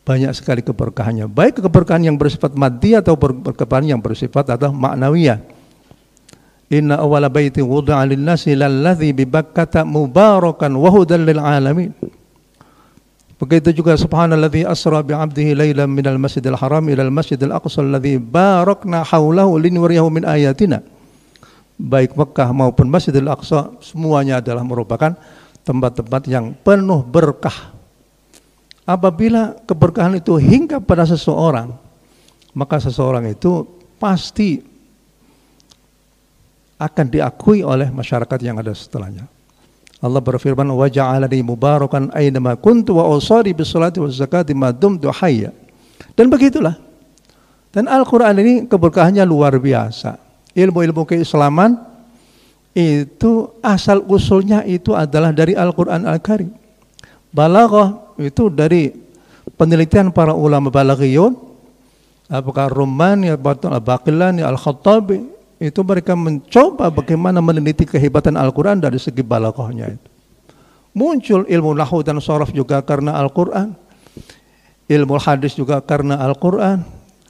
banyak 0.02 0.32
sekali 0.32 0.64
keberkahannya. 0.64 1.28
Baik 1.28 1.60
keberkahan 1.60 2.00
yang 2.00 2.16
bersifat 2.16 2.56
maddi 2.56 2.96
atau 2.96 3.12
keberkahan 3.12 3.92
yang 3.92 4.00
bersifat 4.00 4.56
atau 4.56 4.72
maknawiyah. 4.72 5.44
Inna 6.72 6.96
awala 7.04 7.28
baiti 7.28 7.60
wuda'a 7.60 8.08
lin-nasi 8.08 8.56
lalladzi 8.56 9.12
bi 9.12 9.28
mubarakan 9.84 10.72
wa 10.72 10.88
hudan 10.88 11.28
lil 11.28 11.36
alamin. 11.36 11.92
Begitu 13.36 13.76
juga 13.76 13.92
subhanalladzi 14.00 14.64
asra 14.64 15.04
bi 15.04 15.12
'abdihi 15.12 15.52
lailan 15.52 15.92
minal 15.92 16.16
masjidil 16.16 16.56
haram 16.56 16.88
ilal 16.88 17.12
masjidil 17.12 17.52
aqsa 17.52 17.84
alladzi 17.84 18.16
barakna 18.16 19.04
haulahu 19.04 19.60
linuriyahu 19.60 20.08
min 20.08 20.24
ayatina. 20.24 20.80
Baik 21.82 22.14
Mekah 22.14 22.54
maupun 22.54 22.86
Masjidil 22.86 23.26
Aqsa 23.26 23.74
semuanya 23.82 24.38
adalah 24.38 24.62
merupakan 24.62 25.18
tempat-tempat 25.66 26.30
yang 26.30 26.54
penuh 26.54 27.02
berkah. 27.02 27.74
Apabila 28.86 29.58
keberkahan 29.66 30.14
itu 30.14 30.38
hingga 30.38 30.78
pada 30.78 31.02
seseorang, 31.02 31.74
maka 32.54 32.78
seseorang 32.78 33.34
itu 33.34 33.66
pasti 33.98 34.62
akan 36.82 37.06
diakui 37.08 37.62
oleh 37.62 37.88
masyarakat 37.88 38.38
yang 38.42 38.58
ada 38.58 38.74
setelahnya. 38.74 39.30
Allah 40.02 40.18
berfirman 40.18 40.66
wa 40.66 40.86
ja'alani 40.90 41.46
mubarakan 41.46 42.10
aina 42.10 42.58
kuntu 42.58 42.98
wa 42.98 43.06
usari 43.14 43.54
bis 43.54 43.70
salati 43.70 44.02
waz 44.02 44.18
zakati 44.18 44.50
ma 44.50 44.74
dumtu 44.74 45.06
hayya. 45.14 45.54
Dan 46.18 46.26
begitulah. 46.26 46.74
Dan 47.70 47.86
Al-Qur'an 47.86 48.36
ini 48.42 48.66
keberkahannya 48.66 49.22
luar 49.22 49.56
biasa. 49.56 50.18
Ilmu-ilmu 50.52 51.08
keislaman 51.08 51.78
itu 52.74 53.48
asal 53.62 54.04
usulnya 54.10 54.66
itu 54.66 54.92
adalah 54.92 55.30
dari 55.30 55.56
Al-Qur'an 55.56 56.04
Al-Karim. 56.04 56.52
Balaghah 57.32 58.18
itu 58.20 58.52
dari 58.52 58.92
penelitian 59.56 60.12
para 60.12 60.36
ulama 60.36 60.68
balaghiyun 60.68 61.32
apakah 62.28 62.68
Rumani, 62.68 63.32
Al-Baqillani, 63.32 64.44
Al-Khattabi 64.44 65.41
itu 65.62 65.80
mereka 65.86 66.18
mencoba 66.18 66.90
bagaimana 66.90 67.38
meneliti 67.38 67.86
kehebatan 67.86 68.34
Al-Quran 68.34 68.82
dari 68.82 68.98
segi 68.98 69.22
balaghahnya 69.22 69.94
itu. 69.94 70.08
Muncul 70.92 71.46
ilmu 71.46 71.72
nahu 71.72 72.02
dan 72.02 72.18
sorof 72.18 72.50
juga 72.50 72.82
karena 72.82 73.14
Al-Quran. 73.16 73.78
Ilmu 74.90 75.14
hadis 75.22 75.54
juga 75.54 75.78
karena 75.80 76.18
Al-Quran. 76.20 76.82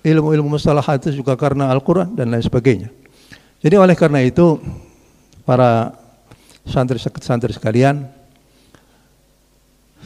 Ilmu-ilmu 0.03 0.59
masalah 0.59 0.83
hadis 0.83 1.15
juga 1.15 1.39
karena 1.39 1.71
Al-Quran 1.71 2.11
dan 2.19 2.33
lain 2.33 2.43
sebagainya. 2.43 2.91
Jadi 3.63 3.79
oleh 3.79 3.95
karena 3.95 4.19
itu 4.19 4.59
para 5.47 5.95
santri-santri 6.67 7.55
sekalian 7.55 8.11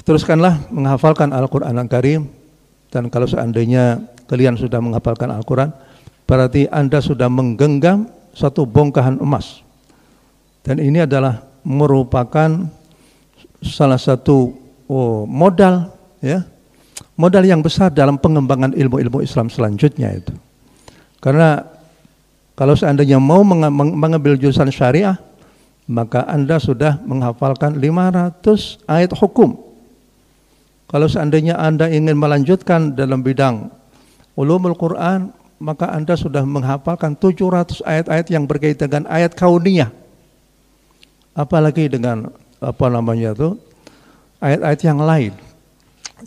teruskanlah 0.04 0.68
menghafalkan 0.68 1.32
Al-Quran 1.32 1.72
Al-Karim 1.72 2.28
dan 2.92 3.08
kalau 3.08 3.24
seandainya 3.24 4.04
kalian 4.28 4.60
sudah 4.60 4.80
menghafalkan 4.84 5.32
Al-Quran 5.32 5.72
berarti 6.28 6.68
Anda 6.68 7.00
sudah 7.00 7.32
menggenggam 7.32 8.15
satu 8.36 8.68
bongkahan 8.68 9.16
emas. 9.16 9.64
Dan 10.60 10.76
ini 10.84 11.00
adalah 11.00 11.40
merupakan 11.64 12.68
salah 13.64 13.96
satu 13.96 14.52
oh, 14.84 15.24
modal 15.24 15.88
ya. 16.20 16.44
Modal 17.16 17.48
yang 17.48 17.64
besar 17.64 17.88
dalam 17.88 18.20
pengembangan 18.20 18.76
ilmu-ilmu 18.76 19.24
Islam 19.24 19.48
selanjutnya 19.48 20.12
itu. 20.12 20.36
Karena 21.16 21.64
kalau 22.52 22.76
seandainya 22.76 23.16
mau 23.16 23.40
mengambil 23.40 24.36
jurusan 24.36 24.68
syariah, 24.68 25.16
maka 25.88 26.28
Anda 26.28 26.60
sudah 26.60 27.00
menghafalkan 27.04 27.80
500 27.80 28.84
ayat 28.84 29.16
hukum. 29.16 29.56
Kalau 30.86 31.08
seandainya 31.08 31.56
Anda 31.56 31.88
ingin 31.88 32.20
melanjutkan 32.20 32.92
dalam 32.92 33.24
bidang 33.24 33.72
ulumul 34.36 34.76
Quran, 34.76 35.32
maka 35.56 35.88
Anda 35.88 36.14
sudah 36.16 36.44
menghafalkan 36.44 37.16
700 37.16 37.80
ayat-ayat 37.84 38.26
yang 38.28 38.44
berkaitan 38.44 38.88
dengan 38.92 39.06
ayat 39.08 39.32
kauniyah. 39.32 39.88
Apalagi 41.36 41.88
dengan 41.92 42.32
apa 42.60 42.86
namanya 42.88 43.36
itu 43.36 43.60
ayat-ayat 44.40 44.80
yang 44.84 45.00
lain. 45.00 45.32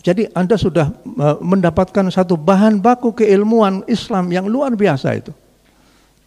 Jadi 0.06 0.30
Anda 0.38 0.54
sudah 0.54 0.94
e, 1.02 1.28
mendapatkan 1.42 2.14
satu 2.14 2.38
bahan 2.38 2.78
baku 2.78 3.18
keilmuan 3.18 3.82
Islam 3.90 4.30
yang 4.30 4.46
luar 4.46 4.78
biasa 4.78 5.18
itu. 5.18 5.34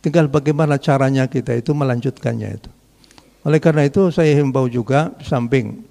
Tinggal 0.03 0.27
bagaimana 0.27 0.83
caranya 0.83 1.31
kita 1.31 1.55
itu 1.55 1.71
melanjutkannya 1.71 2.49
itu. 2.59 2.71
Oleh 3.47 3.63
karena 3.63 3.87
itu 3.87 4.11
saya 4.11 4.35
himbau 4.35 4.67
juga 4.67 5.15
samping 5.23 5.83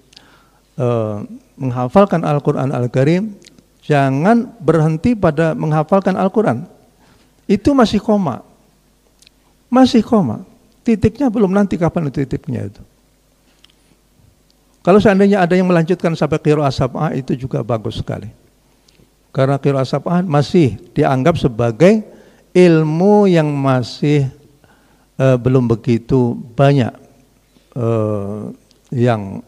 uh, 0.80 1.24
menghafalkan 1.56 2.24
Al-Quran 2.24 2.72
Al-Karim, 2.72 3.36
jangan 3.84 4.52
berhenti 4.60 5.12
pada 5.12 5.52
menghafalkan 5.52 6.16
Al-Quran. 6.16 6.64
Itu 7.52 7.76
masih 7.76 8.00
koma. 8.00 8.40
Masih 9.68 10.00
koma. 10.00 10.48
Titiknya 10.80 11.28
belum 11.28 11.52
nanti 11.52 11.76
kapan 11.76 12.08
itu 12.08 12.24
titiknya 12.24 12.72
itu. 12.72 12.80
Kalau 14.80 14.98
seandainya 14.98 15.44
ada 15.44 15.52
yang 15.54 15.68
melanjutkan 15.68 16.16
sampai 16.16 16.40
kiro 16.40 16.64
asab'ah 16.64 17.12
itu 17.12 17.36
juga 17.36 17.60
bagus 17.60 18.00
sekali. 18.00 18.32
Karena 19.30 19.60
kiro 19.60 19.78
asab'ah 19.78 20.24
masih 20.24 20.80
dianggap 20.96 21.36
sebagai 21.36 22.02
ilmu 22.56 23.28
yang 23.28 23.46
masih 23.46 24.26
uh, 25.20 25.36
belum 25.38 25.70
begitu 25.70 26.34
banyak 26.56 26.90
uh, 27.76 28.50
yang 28.90 29.44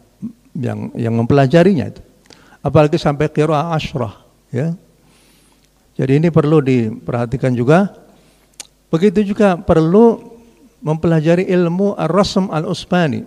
yang 0.55 0.93
yang 0.93 1.13
mempelajarinya 1.19 1.91
itu. 1.91 2.01
Apalagi 2.63 2.95
sampai 3.01 3.27
kiro 3.33 3.51
ashrah 3.51 4.23
ya. 4.53 4.77
Jadi 5.95 6.11
ini 6.19 6.27
perlu 6.27 6.59
diperhatikan 6.59 7.55
juga. 7.55 7.91
Begitu 8.91 9.31
juga 9.31 9.55
perlu 9.55 10.35
mempelajari 10.83 11.47
ilmu 11.47 11.95
ar-rasm 11.95 12.51
al-usmani. 12.51 13.23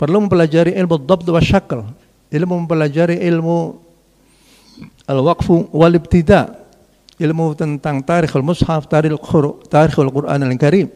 Perlu 0.00 0.24
mempelajari 0.24 0.72
ilmu 0.74 0.96
dhabt 1.04 1.28
wa 1.28 1.40
syakl. 1.40 1.84
Ilmu 2.32 2.64
mempelajari 2.64 3.20
ilmu 3.28 3.76
al-waqfu 5.04 5.68
wal 5.76 5.94
ibtida. 6.00 6.58
Ilmu 7.20 7.54
tentang 7.54 8.00
tarikh 8.02 8.32
al-mushaf, 8.32 8.88
tarikh 8.88 9.96
al-Quran 10.00 10.40
al-Karim. 10.48 10.88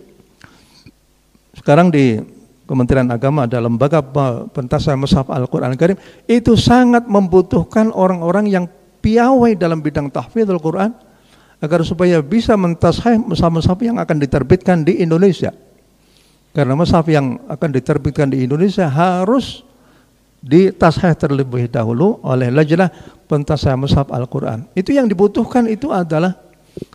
Sekarang 1.57 1.93
di 1.93 2.19
Kementerian 2.67 3.07
Agama 3.15 3.47
ada 3.47 3.63
lembaga 3.63 4.03
pentasan 4.51 4.99
mushaf 4.99 5.31
Al-Quran 5.31 5.71
Al-Karim 5.79 5.95
itu 6.27 6.59
sangat 6.59 7.07
membutuhkan 7.07 7.95
orang-orang 7.95 8.51
yang 8.51 8.65
piawai 9.07 9.55
dalam 9.55 9.79
bidang 9.79 10.11
tahfidzul 10.11 10.59
Quran 10.59 10.91
agar 11.63 11.87
supaya 11.87 12.19
bisa 12.19 12.59
mentasheh 12.59 13.15
mushaf-mushaf 13.23 13.79
yang 13.79 14.03
akan 14.03 14.19
diterbitkan 14.19 14.83
di 14.83 14.99
Indonesia. 14.99 15.55
Karena 16.51 16.75
mushaf 16.75 17.07
yang 17.07 17.39
akan 17.47 17.71
diterbitkan 17.71 18.35
di 18.35 18.43
Indonesia 18.43 18.91
harus 18.91 19.63
ditasheh 20.43 21.15
terlebih 21.15 21.71
dahulu 21.71 22.19
oleh 22.27 22.51
lajnah 22.51 22.91
pentasah 23.31 23.79
mushaf 23.79 24.11
Al-Quran. 24.11 24.67
Itu 24.75 24.91
yang 24.91 25.07
dibutuhkan 25.07 25.71
itu 25.71 25.95
adalah 25.95 26.35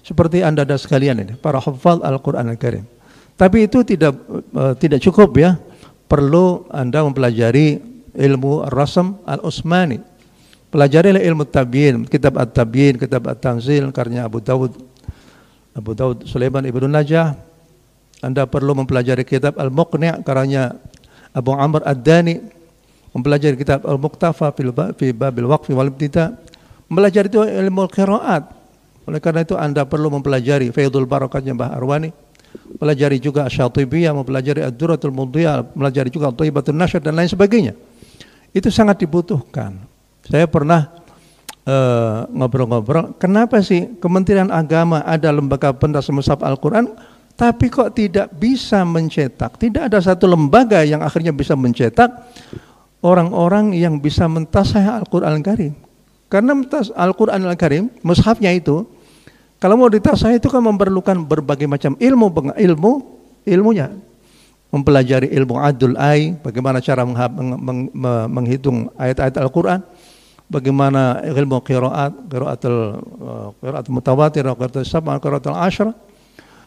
seperti 0.04 0.44
anda 0.44 0.68
dan 0.68 0.78
sekalian 0.78 1.16
ini, 1.24 1.34
para 1.40 1.64
hafal 1.64 2.04
Al-Quran 2.04 2.52
Al-Karim. 2.52 2.84
Tapi 3.40 3.72
itu 3.72 3.82
tidak 3.88 4.14
uh, 4.54 4.76
tidak 4.78 5.00
cukup 5.02 5.32
ya. 5.40 5.58
Perlu 6.06 6.68
anda 6.70 7.02
mempelajari 7.08 7.80
ilmu 8.14 8.68
rasam 8.68 9.18
Al-Usmani. 9.24 10.11
Pelajarilah 10.72 11.20
ilmu 11.20 11.44
tabiin, 11.44 12.08
kitab 12.08 12.40
At-Tabiin, 12.40 12.96
kitab 12.96 13.28
At-Tanzil, 13.28 13.92
karya 13.92 14.24
Abu 14.24 14.40
Dawud, 14.40 14.72
Abu 15.76 15.92
Dawud 15.92 16.24
Sulaiman 16.24 16.64
Ibnu 16.64 16.88
Najah, 16.88 17.36
anda 18.24 18.48
perlu 18.48 18.72
mempelajari 18.80 19.28
kitab 19.28 19.60
Al-Muqni' 19.60 20.24
karanya 20.24 20.80
Abu 21.36 21.52
Amr 21.52 21.84
Ad-Dani, 21.84 22.40
mempelajari 23.12 23.60
kitab 23.60 23.84
Al-Muqtafa 23.84 24.56
fi 24.96 25.12
Babil 25.12 25.44
Waqfi 25.44 25.76
wal 25.76 25.92
Ibtida, 25.92 26.40
mempelajari 26.88 27.28
itu 27.28 27.44
ilmu 27.44 27.92
qiraat. 27.92 28.64
Oleh 29.12 29.20
karena 29.20 29.44
itu 29.44 29.60
Anda 29.60 29.84
perlu 29.84 30.08
mempelajari 30.08 30.72
Faidul 30.72 31.04
Barakatnya 31.04 31.52
Mbah 31.52 31.76
Arwani, 31.76 32.16
mempelajari 32.80 33.20
juga 33.20 33.44
Syatibiyah, 33.52 34.16
mempelajari 34.16 34.64
Ad-Duratul 34.64 35.12
Mudhiyah, 35.12 35.76
mempelajari 35.76 36.08
juga 36.08 36.32
Thayyibatun 36.32 36.80
Nashr 36.80 37.04
dan 37.04 37.20
lain 37.20 37.28
sebagainya. 37.28 37.76
Itu 38.56 38.72
sangat 38.72 39.04
dibutuhkan. 39.04 39.91
Saya 40.28 40.46
pernah 40.46 40.92
eh, 41.66 42.20
ngobrol-ngobrol, 42.30 43.06
uh, 43.10 43.14
kenapa 43.18 43.62
sih 43.62 43.98
Kementerian 43.98 44.54
Agama 44.54 45.02
ada 45.02 45.34
lembaga 45.34 45.74
pentas 45.74 46.10
mushaf 46.14 46.42
Al-Quran 46.46 46.94
tapi 47.42 47.74
kok 47.74 47.98
tidak 47.98 48.30
bisa 48.38 48.86
mencetak. 48.86 49.58
Tidak 49.58 49.90
ada 49.90 49.98
satu 49.98 50.30
lembaga 50.30 50.86
yang 50.86 51.02
akhirnya 51.02 51.34
bisa 51.34 51.58
mencetak 51.58 52.14
orang-orang 53.02 53.74
yang 53.74 53.98
bisa 53.98 54.30
mentasah 54.30 55.02
Al-Quran 55.02 55.42
Al-Karim. 55.42 55.74
Karena 56.30 56.54
Al-Quran 56.96 57.42
Al-Karim, 57.44 57.90
mushafnya 58.06 58.54
itu, 58.54 58.86
kalau 59.58 59.76
mau 59.76 59.90
ditasah 59.90 60.38
itu 60.38 60.48
kan 60.48 60.62
memerlukan 60.62 61.18
berbagai 61.26 61.66
macam 61.66 61.98
ilmu, 61.98 62.56
ilmu, 62.56 62.92
ilmunya. 63.44 63.90
Mempelajari 64.72 65.28
ilmu 65.36 65.60
adul 65.60 66.00
ay, 66.00 66.40
bagaimana 66.40 66.80
cara 66.80 67.04
menghitung 68.30 68.88
ayat-ayat 68.96 69.36
Al-Quran, 69.36 69.84
bagaimana 70.52 71.24
ilmu 71.24 71.64
qiraat, 71.64 72.28
qiraatul 72.28 72.78
uh, 73.00 73.48
qiraat 73.64 73.88
mutawatir, 73.88 74.44
qiraatul 74.44 74.84
sab'a, 74.84 75.16
qiraatul 75.24 75.56
ashra, 75.56 75.96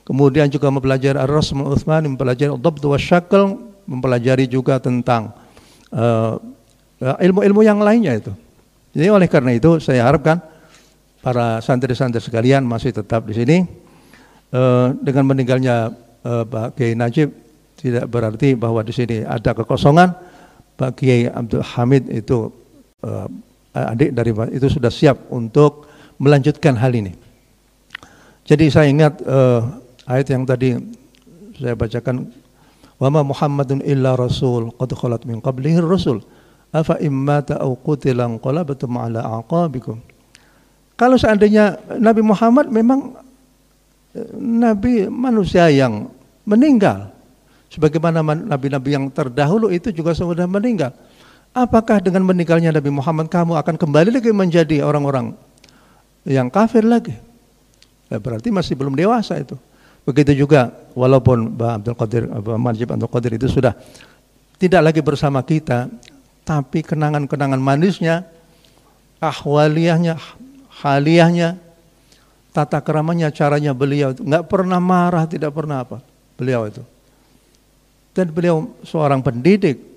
Kemudian 0.05 0.53
juga 0.53 0.69
mempelajari 0.69 1.17
Ar-Rasm 1.17 1.65
Utsman, 1.65 2.05
mempelajari 2.05 2.53
Dhabt 2.61 2.85
wa 2.85 2.99
Syakl, 3.01 3.57
mempelajari 3.89 4.45
juga 4.45 4.77
tentang 4.77 5.33
uh, 5.97 6.37
ilmu-ilmu 7.01 7.65
yang 7.65 7.81
lainnya 7.81 8.21
itu. 8.21 8.33
Jadi 8.93 9.09
oleh 9.09 9.29
karena 9.33 9.57
itu 9.57 9.81
saya 9.81 10.05
harapkan 10.05 10.45
para 11.25 11.59
santri-santri 11.65 12.21
sekalian 12.21 12.69
masih 12.69 12.93
tetap 12.93 13.25
di 13.25 13.33
sini. 13.33 13.59
Uh, 14.53 14.93
dengan 15.01 15.27
meninggalnya 15.27 15.91
uh, 16.23 16.45
Pak 16.45 16.79
Kiai 16.79 16.95
Najib 16.95 17.33
tidak 17.81 18.07
berarti 18.07 18.55
bahwa 18.55 18.85
di 18.85 18.93
sini 18.93 19.25
ada 19.25 19.57
kekosongan. 19.57 20.13
Pak 20.77 21.01
Kiai 21.01 21.33
Abdul 21.33 21.65
Hamid 21.65 22.13
itu 22.13 22.53
uh, 23.09 23.27
adik 23.75 24.15
dari 24.15 24.31
itu 24.55 24.71
sudah 24.71 24.89
siap 24.89 25.29
untuk 25.35 25.91
melanjutkan 26.23 26.79
hal 26.79 26.95
ini. 26.95 27.11
Jadi 28.47 28.71
saya 28.71 28.87
ingat 28.87 29.19
uh, 29.27 29.67
ayat 30.07 30.27
yang 30.31 30.47
tadi 30.47 30.79
saya 31.59 31.75
bacakan 31.75 32.31
wa 33.03 33.09
ma 33.11 33.21
Muhammadun 33.27 33.83
illa 33.83 34.15
rasul 34.15 34.71
qad 34.79 34.95
khalat 34.95 35.27
min 35.27 35.43
qablihi 35.43 35.83
rasul. 35.83 36.23
Afa 36.75 36.99
immata 37.03 37.59
aw 37.59 37.71
qutila 37.79 38.27
ala 38.27 39.21
aqabikum. 39.43 39.99
Kalau 40.95 41.19
seandainya 41.19 41.79
Nabi 41.99 42.23
Muhammad 42.23 42.71
memang 42.71 43.19
eh, 44.15 44.31
nabi 44.39 45.11
manusia 45.11 45.67
yang 45.71 46.11
meninggal 46.47 47.11
sebagaimana 47.75 48.23
nabi-nabi 48.23 48.95
yang 48.95 49.11
terdahulu 49.11 49.75
itu 49.75 49.91
juga 49.91 50.15
sudah 50.15 50.47
meninggal 50.47 50.95
apakah 51.55 52.03
dengan 52.03 52.27
meninggalnya 52.27 52.75
Nabi 52.75 52.91
Muhammad 52.91 53.31
kamu 53.31 53.55
akan 53.55 53.79
kembali 53.79 54.11
lagi 54.21 54.35
menjadi 54.35 54.83
orang-orang 54.83 55.39
yang 56.27 56.51
kafir 56.51 56.83
lagi? 56.83 57.15
Ya, 58.11 58.19
berarti 58.19 58.51
masih 58.51 58.75
belum 58.75 58.99
dewasa 58.99 59.39
itu. 59.39 59.57
Begitu 60.05 60.45
juga 60.45 60.69
walaupun 60.93 61.57
Mbak 61.57 61.71
Abdul 61.81 61.97
Qadir, 61.97 62.23
Mbak 62.29 62.59
Majib 62.61 62.89
Abdul 62.93 63.09
Qadir 63.09 63.33
itu 63.41 63.49
sudah 63.49 63.73
tidak 64.61 64.93
lagi 64.93 65.01
bersama 65.01 65.41
kita, 65.41 65.89
tapi 66.45 66.85
kenangan-kenangan 66.85 67.57
manisnya, 67.57 68.29
ahwaliyahnya, 69.17 70.21
haliyahnya, 70.85 71.57
tata 72.53 72.85
keramanya, 72.85 73.33
caranya 73.33 73.73
beliau 73.73 74.13
nggak 74.13 74.45
pernah 74.45 74.77
marah, 74.77 75.25
tidak 75.25 75.57
pernah 75.57 75.81
apa 75.81 76.05
beliau 76.37 76.69
itu. 76.69 76.85
Dan 78.15 78.31
beliau 78.31 78.71
seorang 78.87 79.25
pendidik, 79.25 79.94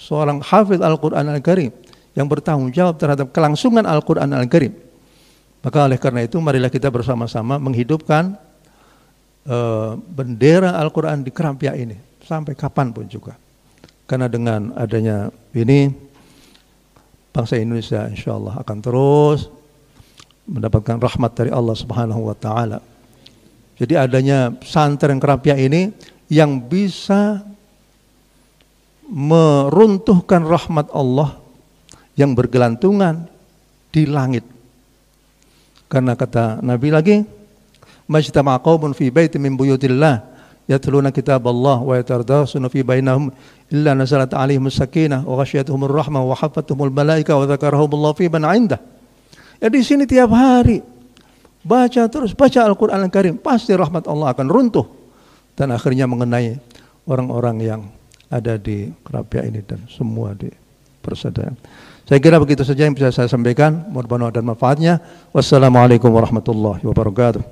seorang 0.00 0.40
hafidh 0.40 0.80
Al-Quran 0.80 1.28
Al-Karim 1.28 1.72
yang 2.16 2.24
bertanggung 2.24 2.72
jawab 2.72 2.96
terhadap 2.96 3.28
kelangsungan 3.36 3.84
Al-Quran 3.84 4.32
Al-Karim. 4.32 4.72
Maka 5.60 5.84
oleh 5.84 6.00
karena 6.00 6.24
itu 6.24 6.40
marilah 6.40 6.72
kita 6.72 6.88
bersama-sama 6.88 7.60
menghidupkan 7.60 8.32
uh, 9.44 9.92
bendera 10.00 10.72
Al-Quran 10.80 11.20
di 11.20 11.28
Kerampia 11.28 11.76
ini 11.76 12.00
sampai 12.24 12.56
kapan 12.56 12.96
pun 12.96 13.04
juga. 13.04 13.36
Karena 14.08 14.26
dengan 14.26 14.72
adanya 14.74 15.28
ini 15.52 15.92
bangsa 17.30 17.60
Indonesia 17.60 18.08
insya 18.10 18.34
Allah 18.34 18.58
akan 18.58 18.78
terus 18.82 19.46
mendapatkan 20.50 20.98
rahmat 20.98 21.30
dari 21.36 21.50
Allah 21.52 21.76
Subhanahu 21.76 22.26
wa 22.26 22.34
taala. 22.34 22.80
Jadi 23.76 23.94
adanya 23.94 24.56
santren 24.64 25.20
Kerampia 25.20 25.54
ini 25.60 25.92
yang 26.32 26.58
bisa 26.58 27.44
meruntuhkan 29.10 30.46
rahmat 30.46 30.88
Allah 30.94 31.34
yang 32.14 32.32
bergelantungan 32.32 33.26
di 33.90 34.06
langit. 34.06 34.46
Karena 35.90 36.14
kata 36.14 36.62
Nabi 36.62 36.88
lagi, 36.94 37.16
majtama 38.06 38.54
qaumun 38.62 38.94
fi 38.94 39.10
baitin 39.10 39.42
min 39.42 39.58
buyutillah 39.58 40.22
yatluna 40.70 41.10
kitab 41.10 41.42
Allah 41.50 41.82
wa 41.82 41.98
yatardasuna 41.98 42.70
fi 42.70 42.86
bainahum 42.86 43.34
illa 43.74 43.98
nazalat 43.98 44.30
alaihim 44.30 44.70
sakinah 44.70 45.26
wa 45.26 45.42
ghasyiyatuhum 45.42 45.90
rahmah 45.90 46.22
wa 46.22 46.34
hafathumul 46.38 46.94
malaika 46.94 47.34
wa 47.34 47.42
dzakarahum 47.50 47.90
Allah 47.98 48.12
fi 48.14 48.30
man 48.30 48.46
indah. 48.54 48.78
Ya 49.58 49.66
di 49.66 49.82
sini 49.82 50.06
tiap 50.06 50.30
hari 50.30 50.80
baca 51.66 52.06
terus 52.06 52.32
baca 52.32 52.64
Al-Qur'an 52.64 53.02
Al-Karim 53.02 53.36
pasti 53.36 53.74
rahmat 53.74 54.06
Allah 54.06 54.30
akan 54.30 54.46
runtuh 54.46 54.86
dan 55.58 55.74
akhirnya 55.74 56.06
mengenai 56.06 56.56
orang-orang 57.04 57.56
yang 57.60 57.82
ada 58.30 58.54
di 58.56 58.88
Kerapia 59.02 59.42
ini 59.44 59.60
dan 59.66 59.84
semua 59.90 60.32
di 60.32 60.48
persada. 61.02 61.50
Saya 62.06 62.18
kira 62.22 62.38
begitu 62.38 62.62
saja 62.62 62.86
yang 62.86 62.94
bisa 62.94 63.10
saya 63.10 63.26
sampaikan. 63.26 63.86
Mohon 63.90 64.06
bermanfaat 64.06 64.34
dan 64.34 64.44
manfaatnya. 64.46 64.94
Wassalamualaikum 65.34 66.10
warahmatullahi 66.10 66.82
wabarakatuh. 66.86 67.42